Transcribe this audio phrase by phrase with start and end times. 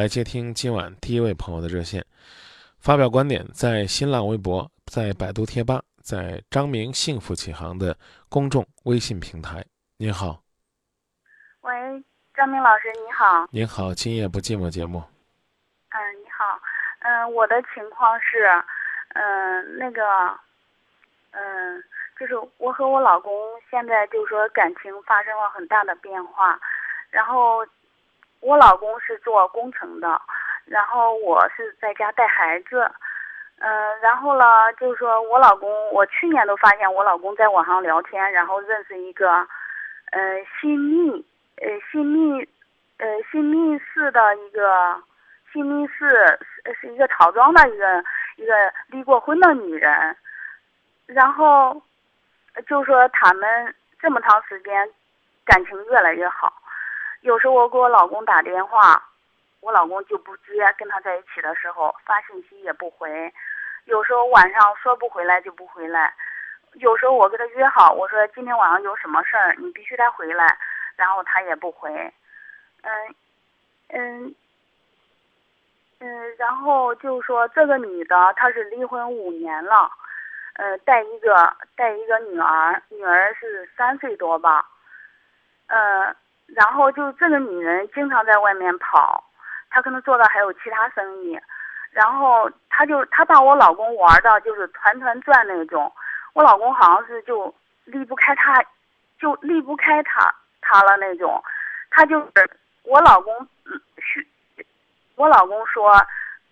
[0.00, 2.02] 来接听今晚第一位朋友的热线，
[2.78, 7.94] 发表观点，在新浪微博、在百度贴吧、在张明幸福启航的
[8.30, 9.62] 公众微信平台。
[9.98, 10.40] 您好，
[11.60, 11.70] 喂，
[12.32, 13.46] 张明老师，你好。
[13.50, 15.02] 您好，今夜不寂寞节目。
[15.90, 16.58] 嗯，你好。
[17.00, 18.48] 嗯，我的情况是，
[19.12, 20.00] 嗯，那个，
[21.32, 21.84] 嗯，
[22.18, 23.30] 就是我和我老公
[23.70, 26.58] 现在就是说感情发生了很大的变化，
[27.10, 27.66] 然后。
[28.40, 30.20] 我老公是做工程的，
[30.64, 32.90] 然后我是在家带孩子，
[33.58, 39.46] 嗯，然后呢，就是说我老公，我去年都发现我老公在网上聊天，然后认识一个，
[40.12, 41.24] 嗯，新密，
[41.56, 42.48] 呃，新密，
[42.98, 44.96] 呃，新密市的一个，
[45.52, 46.38] 新密市
[46.80, 48.04] 是一个曹庄的一个
[48.36, 48.54] 一个
[48.86, 50.16] 离过婚的女人，
[51.06, 51.82] 然后，
[52.66, 54.88] 就说他们这么长时间，
[55.44, 56.52] 感情越来越好。
[57.20, 59.02] 有时候我给我老公打电话，
[59.60, 63.32] 我老公就不接，跟他在一起的时候发信息也不回。
[63.84, 66.14] 有时候晚上说不回来就不回来。
[66.74, 70.56] 有时候我跟他约好，我说今天晚上有什么事儿，你必须得回来，
[70.96, 71.90] 然后他也不回。
[72.82, 73.14] 嗯，
[73.88, 74.34] 嗯，
[75.98, 79.90] 嗯，然后就说这个女的她是离婚五年了，
[80.54, 84.66] 呃，带一个带一个女儿，女儿是三岁多吧，
[85.66, 86.16] 呃。
[86.52, 89.22] 然后就这个女人经常在外面跑，
[89.70, 91.38] 她可能做的还有其他生意，
[91.92, 95.92] 然后她就她把我老公玩的就是团团转那种，
[96.32, 98.60] 我老公好像是就离不开她，
[99.20, 101.40] 就离不开她她了那种，
[101.88, 102.50] 她就是
[102.82, 103.46] 我老公，
[103.98, 104.26] 是，
[105.14, 106.04] 我老公说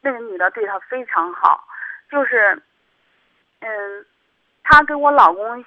[0.00, 1.62] 那个女的对他非常好，
[2.10, 2.60] 就是，
[3.60, 4.04] 嗯，
[4.64, 5.64] 他给我老公，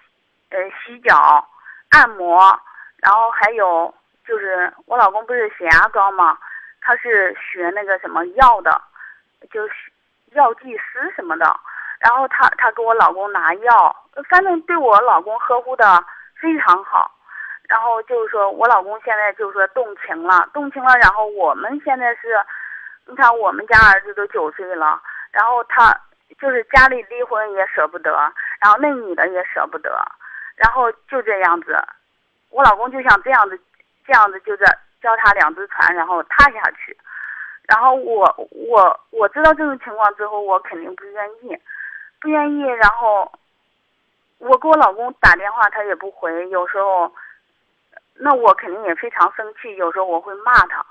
[0.49, 1.47] 呃洗脚、
[1.91, 2.59] 按摩，
[2.97, 3.93] 然后还有。
[4.27, 6.37] 就是我老公不是血压高吗？
[6.81, 8.81] 他是学那个什么药的，
[9.51, 9.73] 就是
[10.33, 11.45] 药剂师什么的。
[11.99, 13.95] 然后他他给我老公拿药，
[14.29, 16.03] 反正对我老公呵护的
[16.39, 17.11] 非常好。
[17.67, 20.93] 然后就是说我老公现在就是说动情了，动情了。
[20.97, 22.39] 然后我们现在是，
[23.05, 25.01] 你看我们家儿子都九岁了，
[25.31, 25.97] 然后他
[26.39, 28.11] 就是家里离婚也舍不得，
[28.59, 29.89] 然后那女的也舍不得，
[30.55, 31.77] 然后就这样子，
[32.49, 33.59] 我老公就想这样子。
[34.07, 34.65] 这样子就在
[35.01, 36.97] 脚踏两只船，然后踏下去。
[37.67, 41.57] 然后我我我知道这种情况之后，我肯定不愿意，
[42.21, 42.61] 不愿意。
[42.61, 43.29] 然后
[44.37, 46.49] 我给我老公打电话，他也不回。
[46.49, 47.13] 有时候，
[48.13, 49.75] 那我肯定也非常生气。
[49.75, 50.85] 有时候我会骂他，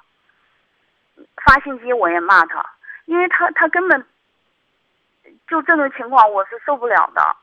[1.42, 2.62] 发信息我也骂他，
[3.06, 4.06] 因为他他根本
[5.48, 7.36] 就这种情况，我是受不了的。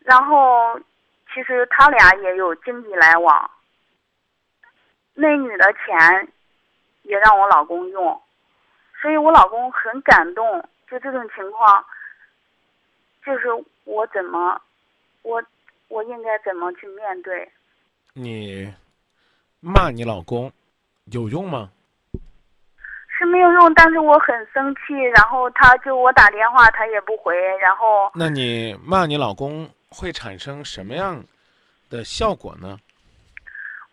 [0.00, 0.78] 然后
[1.32, 3.50] 其实他俩也有经济来往。
[5.14, 6.28] 那女的钱
[7.02, 8.20] 也让我老公用，
[9.00, 10.62] 所以我老公很感动。
[10.90, 11.84] 就这种情况，
[13.24, 13.48] 就是
[13.84, 14.60] 我怎么，
[15.22, 15.42] 我
[15.88, 17.50] 我应该怎么去面对？
[18.12, 18.72] 你
[19.60, 20.52] 骂你老公
[21.06, 21.70] 有用吗？
[23.08, 24.94] 是没有用，但是我很生气。
[25.14, 27.34] 然后他就我打电话，他也不回。
[27.58, 31.24] 然后那你骂你老公会产生什么样
[31.88, 32.78] 的效果呢？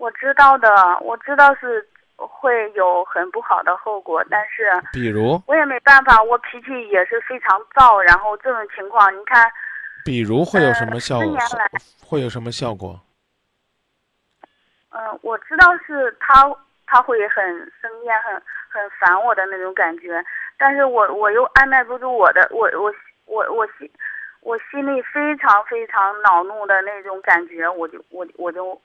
[0.01, 0.67] 我知道的，
[1.01, 9.47] 我知道是会有很不好的后果，但是比如我也没办法，我脾气也是非常躁，然后这种情况，你看，
[10.03, 11.37] 比如会有什么效果？
[12.03, 12.99] 会有什么效果？
[14.89, 16.51] 嗯，我知道是他
[16.87, 17.45] 他会很
[17.79, 18.33] 生厌、很
[18.69, 20.19] 很烦我的那种感觉，
[20.57, 22.91] 但是我我又按耐不住我的，我我
[23.27, 23.87] 我我心
[24.41, 28.81] 我心里非常非常恼怒的那种感觉，我就我我就。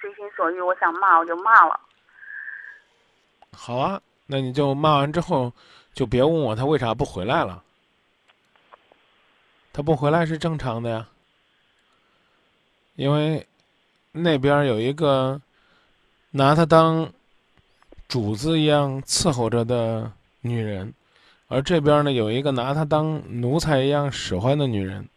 [0.00, 1.78] 随心所欲，我想骂我就骂了。
[3.52, 5.52] 好啊，那你就骂完之后，
[5.92, 7.62] 就别问我他为啥不回来了。
[9.72, 11.06] 他不回来是正常的呀，
[12.94, 13.46] 因为
[14.12, 15.40] 那边有一个
[16.30, 17.12] 拿他当
[18.08, 20.92] 主子一样伺候着的女人，
[21.48, 25.08] 而这边呢有一个拿他当奴才一样使唤的女人。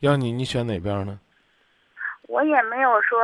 [0.00, 1.18] 要你，你选哪边呢？
[2.28, 3.18] 我也没有说。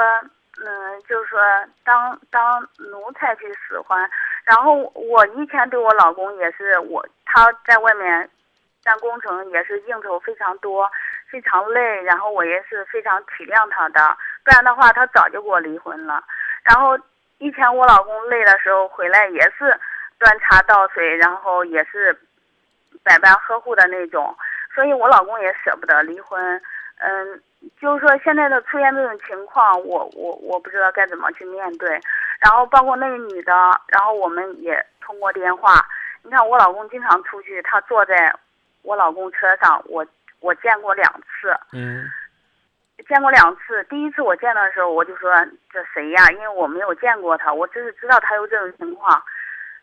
[0.64, 1.40] 嗯，就是说
[1.84, 4.08] 当当奴才去使唤，
[4.44, 8.30] 然后我以前对我老公也是我他在外面
[8.84, 10.88] 干工程也是应酬非常多，
[11.28, 16.22] 非常累，然后我也是非常体谅他的，不然的话他早就跟我离婚了。
[16.62, 16.96] 然后
[17.38, 19.76] 以前我老公累的时候回来也是
[20.18, 22.16] 端茶倒水，然后也是
[23.02, 24.36] 百般呵护的那种，
[24.72, 26.62] 所以我老公也舍不得离婚。
[26.98, 27.42] 嗯，
[27.80, 32.00] 就是说现在的出现这种情况，我我我不知道该怎么去面对。
[32.40, 33.52] 然后包括那个女的，
[33.88, 35.84] 然后我们也通过电话。
[36.22, 38.34] 你看我老公经常出去，他坐在
[38.82, 40.06] 我老公车上，我
[40.40, 41.56] 我见过两次。
[41.72, 42.04] 嗯。
[43.08, 45.34] 见过两次，第一次我见的时候，我就说
[45.72, 46.30] 这谁呀？
[46.30, 49.20] 因为我没有见过他，我只是知道他有这种情况。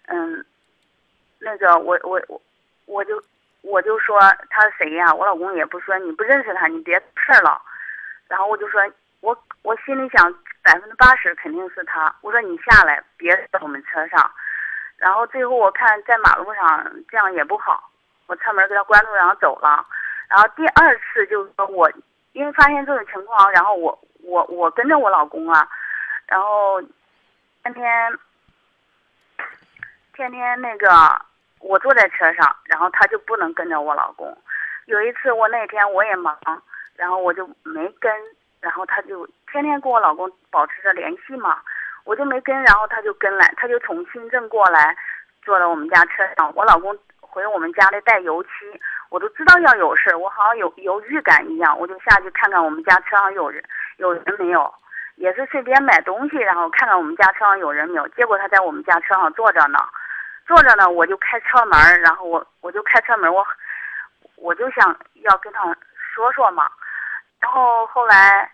[0.07, 0.45] 嗯，
[1.39, 2.41] 那个我我我
[2.85, 3.21] 我就
[3.61, 4.17] 我就说
[4.49, 5.13] 他是谁呀？
[5.13, 7.61] 我老公也不说你不认识他，你别事儿了。
[8.29, 8.81] 然后我就说
[9.19, 10.33] 我我心里想
[10.63, 12.15] 百分之八十肯定是他。
[12.21, 14.31] 我说你下来，别在我们车上。
[14.95, 17.91] 然后最后我看在马路上这样也不好，
[18.27, 19.85] 我车门给他关住，然后走了。
[20.29, 21.91] 然后第二次就是说我。
[22.33, 25.67] 因为发现这种情况，然后我我我跟着我老公啊，
[26.27, 26.79] 然后
[27.63, 28.19] 天天
[30.13, 30.87] 天天那个
[31.59, 34.37] 我坐在车上，然后他就不能跟着我老公。
[34.85, 36.37] 有一次我那天我也忙，
[36.99, 38.11] 然后我就没跟，
[38.59, 41.61] 然后他就天天跟我老公保持着联系嘛，
[42.03, 44.95] 我就没跟，然后他就跟来，他就从深圳过来，
[45.41, 46.97] 坐到我们家车上，我老公。
[47.31, 48.49] 回我们家里带油漆，
[49.11, 53.63] 我都知道要有事，我好像有有预感一样，我就下去看看我们家车上有人
[53.97, 54.73] 有人没有，
[55.15, 58.07] 也是随便买东西，然后看看我们家车上有人没有。
[58.09, 59.77] 结果他在我们家车上坐着呢，
[60.47, 63.45] 坐着呢，我就开车门，然后我我就开车门，我
[64.35, 65.63] 我就想要跟他
[65.95, 66.67] 说说嘛，
[67.39, 68.51] 然后后来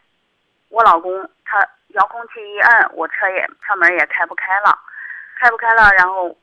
[0.70, 4.78] 我老公他遥控器一按，我车也车门也开不开了，
[5.40, 6.36] 开不开了，然后。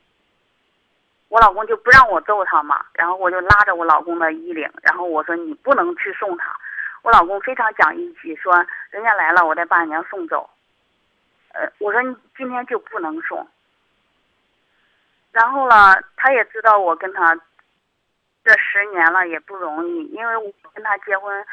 [1.29, 6.55] 我老公就不让我揍他嘛，然后我就拉着我老公的衣领，然后我说你不能去送他。
[7.01, 8.53] 我老公非常讲义气，说
[8.91, 10.47] 人家来了，我再把人家送走。
[11.53, 13.47] 呃，我说你今天就不能送。
[15.31, 17.35] 然后呢，他也知道我跟他
[18.43, 21.43] 这十年了也不容易，因为我跟他结婚，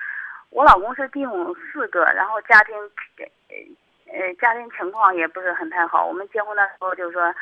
[0.51, 2.77] 我老公是弟兄四个，然后家庭
[3.19, 6.05] 呃呃家庭情况也不是很太好。
[6.05, 7.35] 我们结婚的时候就是说。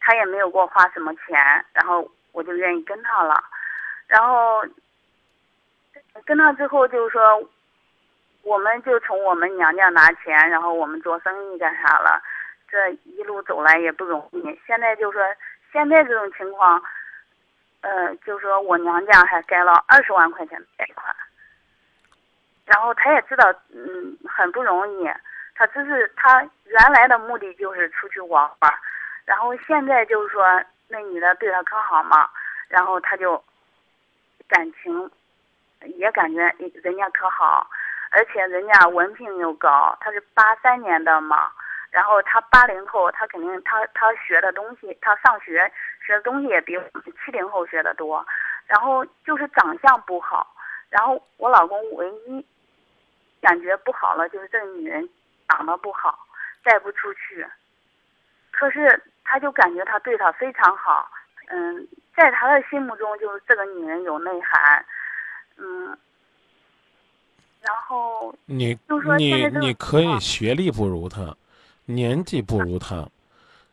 [0.00, 3.42] 他也没有给我花什么钱，然后我就愿意跟他了，
[4.08, 4.60] 然后
[6.26, 7.48] 跟他之后就是说，
[8.42, 12.20] 我们就从我们娘家拿钱，然后我们做生意干啥了，
[12.68, 14.60] 这一路走来也不容易。
[14.66, 15.24] 现在就是说
[15.72, 16.82] 现在这种情况，
[17.80, 21.14] 呃，就是说我娘家还盖了二十万块钱贷款，
[22.68, 25.10] 然后他也知道，嗯，很不容易。
[25.54, 28.72] 他只是他原来的目的就是出去玩玩。
[29.24, 30.44] 然后现在就是说，
[30.88, 32.28] 那女的对他可好嘛，
[32.68, 33.42] 然后他就
[34.46, 35.10] 感情
[35.96, 36.40] 也感觉
[36.82, 37.66] 人家可好，
[38.10, 41.50] 而且人家文凭又高，他是八三年的嘛，
[41.90, 45.70] 然后他八零后，他肯定他他学的东西，他上学
[46.04, 48.24] 学的东西也比我们七零后学的多，
[48.66, 50.46] 然后就是长相不好，
[50.88, 52.46] 然后我老公唯一
[53.40, 55.08] 感觉不好了，就是这个女人
[55.48, 56.18] 长得不好，
[56.62, 57.46] 带不出去，
[58.50, 59.02] 可是。
[59.30, 61.06] 他就感觉他对她非常好，
[61.48, 61.86] 嗯，
[62.16, 64.82] 在他的心目中就是这个女人有内涵，
[65.58, 65.88] 嗯，
[67.60, 68.78] 然后你
[69.18, 71.36] 你你可以学历不如他，
[71.84, 73.06] 年纪不如他，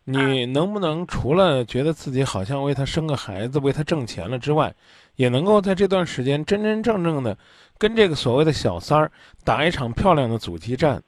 [0.04, 4.76] 你能不能除了觉得自己好像为他生个孩子为他挣钱了之外，
[5.16, 7.38] 也能够在这段时间真真正正的
[7.78, 9.12] 跟这个所谓的小三儿
[9.44, 11.02] 打一场漂亮的阻击战？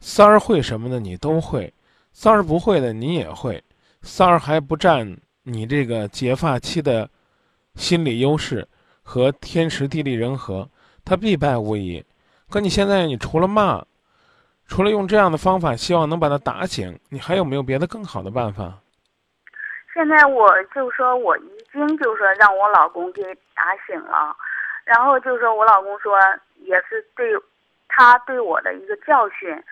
[0.00, 1.72] 三儿会什么的你都会，
[2.12, 3.62] 三儿不会的你也会。
[4.02, 7.08] 三儿还不占你这个结发期的
[7.74, 8.66] 心理优势
[9.02, 10.68] 和天时地利人和，
[11.04, 12.04] 他必败无疑。
[12.50, 13.82] 可你现在，你除了骂，
[14.66, 18.78] 除了用这样的方法，希望能把他打醒，你还有没有别的更好的办法？
[19.94, 21.42] 现在我就说我一
[21.74, 23.22] 经就说让我老公给
[23.54, 24.34] 打醒了，
[24.84, 26.18] 然后就说我老公说
[26.60, 27.30] 也是对
[27.88, 29.62] 他对我的一个教训，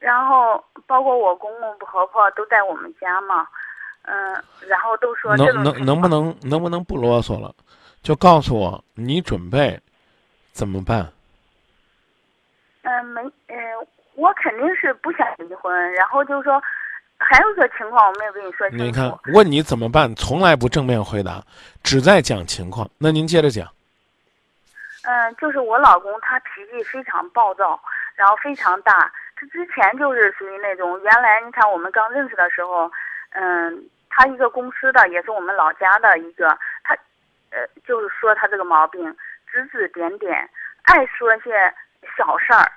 [0.00, 3.46] 然后包括我公公婆婆都在我们家嘛。
[4.04, 4.34] 嗯，
[4.66, 7.54] 然后都说能能能不能能不能不啰嗦了，
[8.02, 9.80] 就告诉我你准备
[10.50, 11.06] 怎么办？
[12.82, 13.56] 嗯，没，嗯，
[14.16, 15.92] 我肯定是不想离婚。
[15.92, 16.60] 然后就是说，
[17.24, 18.84] 还有一个情况我没有跟你说清楚。
[18.84, 21.42] 你看，问你怎么办，从来不正面回答，
[21.82, 22.88] 只在讲情况。
[22.98, 23.66] 那您接着讲。
[25.04, 27.80] 嗯，就是我老公他脾气非常暴躁，
[28.14, 29.12] 然后非常大。
[29.36, 32.90] 他之前就是属于那种，原来你看我们刚认识的时候。
[33.34, 36.48] 嗯，他一个公司的，也是我们老家的一个，
[36.84, 36.94] 他，
[37.48, 39.02] 呃，就是说他这个毛病，
[39.50, 40.46] 指指点点，
[40.82, 41.50] 爱说些
[42.14, 42.70] 小事儿，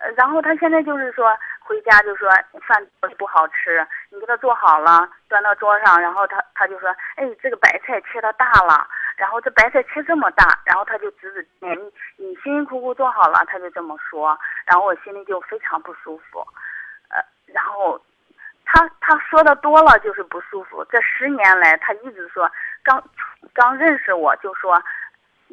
[0.00, 2.30] 呃，然后他现在就是说回家就说
[2.66, 2.86] 饭
[3.18, 8.86] 不好吃，你给他做好了，端到桌上，然后他他就说，哎，这个白菜切的大了，
[9.16, 11.78] 然后这白菜切这么大，然后他就指指点
[12.16, 16.46] 你，你辛辛苦苦做好了，他就这么说，然后我心里就非常不舒服，
[17.10, 18.00] 呃，然后。
[18.70, 20.84] 他他说的多了就是不舒服。
[20.90, 22.46] 这十年来，他一直说，
[22.84, 23.02] 刚
[23.54, 24.78] 刚认识我就说，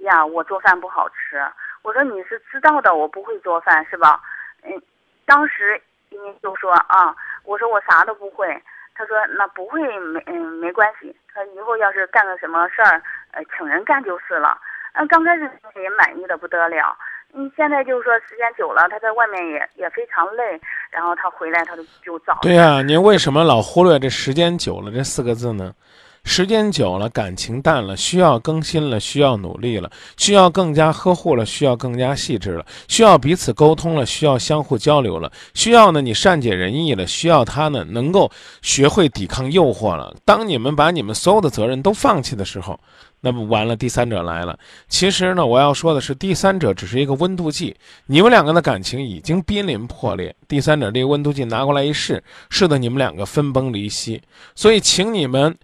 [0.04, 1.42] 呀，我做饭不好吃。
[1.82, 4.22] 我说你是知道的，我不会做饭是吧？
[4.66, 4.82] 嗯，
[5.26, 8.62] 当时你就说啊，我说我啥都不会。
[8.98, 14.58] 他说那不会没嗯没关系，他以后要是干个什么事儿，呃，请人干就是了。
[14.94, 15.42] 嗯，刚开始
[15.76, 16.98] 也满意的不得了。
[17.34, 20.58] 嗯，现在就是说时间久了，他在外面也也非常累，
[20.90, 22.40] 然后他回来他就就早。
[22.42, 25.74] 对呀，您为什么老忽略这时间久了这四个字呢？
[26.26, 38.30] 时间久了，感情淡了，需要更新了，需要努力了，需要更加呵护了，需要更加细致了，需要彼此沟通了，需要相互交流了，需要呢你善解人意了，需要他呢能够
[38.64, 40.14] 学会抵抗诱惑了。
[40.26, 42.78] 当你们把你们所有的责任都放弃的时候，
[43.22, 44.58] 那么完了，第三者来了。
[44.90, 47.76] 其实呢，我要说的是，第三者只是一个温度计，
[48.08, 54.20] 你们两个的感情已经濒临破裂，第三者这个温度计拿过来一试，试的你们两个分崩离析。
[54.56, 55.56] 所以，请你们。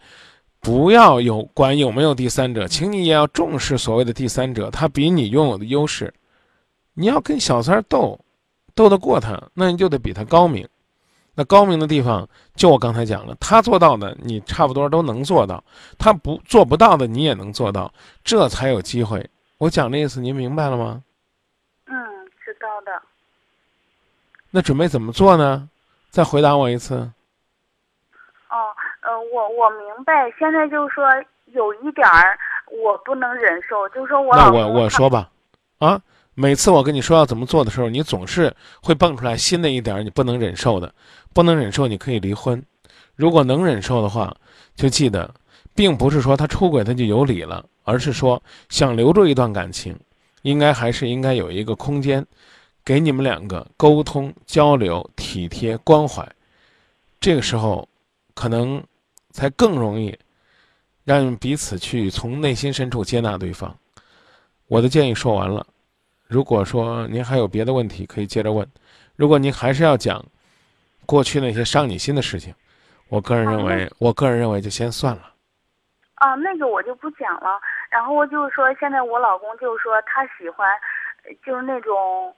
[0.61, 6.13] 不要有管有没有第三者，请你也要重视所谓的第三者，他比你拥有的优势。
[6.93, 8.19] 你要跟小三斗，
[8.75, 10.67] 斗得过他，那你就得比他高明。
[11.33, 15.63] 那高明的地方，就我刚才讲了，他做到的，你差不多都能做到；
[15.97, 17.91] 他不做不到的，你也能做到，
[18.23, 19.27] 这才有机会。
[19.57, 21.01] 我讲的意思，您明白了吗？
[21.85, 21.95] 嗯，
[22.45, 23.01] 知道的。
[24.51, 25.69] 那准备怎么做呢？
[26.09, 27.09] 再回答我一次。
[29.31, 31.05] 我我明白，现在就是说
[31.53, 32.37] 有一点儿
[32.69, 35.29] 我不能忍受，就是说我那我我说吧，
[35.79, 35.99] 啊，
[36.33, 40.93] 每次我跟你说要怎么做的时候，你总是会蹦出来新的一点你不能忍受的，
[41.33, 42.61] 不能忍受你可以离婚，
[43.15, 44.35] 如果能忍受的话，
[44.75, 45.33] 就记得，
[45.73, 49.97] 并不是说他出轨他就有理了，而是说想留住一段感情，
[50.41, 52.25] 应该还是应该有一个空间，
[52.83, 56.27] 给你们两个沟通交流、体贴关怀，
[57.21, 57.87] 这个时候，
[58.33, 58.83] 可能。
[59.31, 60.17] 才更容易
[61.03, 63.75] 让彼此去从内心深处接纳对方。
[64.67, 65.65] 我的建议说完了，
[66.27, 68.67] 如果说您还有别的问题，可以接着问。
[69.15, 70.23] 如果您还是要讲
[71.05, 72.53] 过去那些伤你心的事情，
[73.09, 75.33] 我个人认为，我个人认为就先算了。
[76.15, 77.59] 啊，那个我就不讲了。
[77.89, 80.69] 然后我就是说，现在我老公就是说他喜欢，
[81.45, 82.33] 就是那种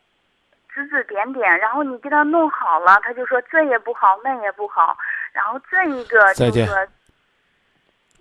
[0.73, 1.57] 指指点点。
[1.59, 4.97] 然后你给他弄好了，他就说这也不好，那也不好。
[5.31, 6.67] 然后这一个再见，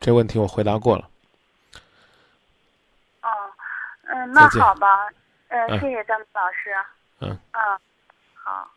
[0.01, 1.09] 这问题我回答过了。
[3.23, 3.29] 哦，
[4.05, 5.09] 嗯，那好吧，
[5.49, 6.75] 嗯，谢谢张老师。
[7.21, 7.31] 嗯。
[7.53, 7.79] 嗯，
[8.35, 8.69] 好。